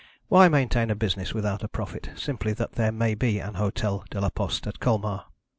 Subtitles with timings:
[0.29, 4.19] Why maintain a business without a profit, simply that there may be an Hotel de
[4.19, 5.25] la Poste at Colmar?